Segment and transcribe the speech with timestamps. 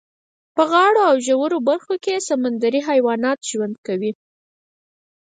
[0.55, 4.11] په غاړو او ژورو برخو کې یې سمندري حیوانات ژوند کوي.